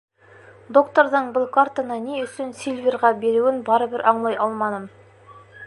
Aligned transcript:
Докторҙың 0.77 1.27
был 1.35 1.45
картаны 1.57 1.97
ни 2.05 2.17
өсөн 2.21 2.49
Сильверға 2.61 3.13
биреүен 3.25 3.61
барыбер 3.69 4.05
аңлай 4.13 4.43
алманым. 4.47 4.93